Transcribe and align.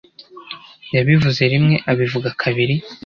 yabivuze 0.95 1.41
rimwe, 1.51 1.75
abivuga 1.91 2.29
kabiri 2.41 2.75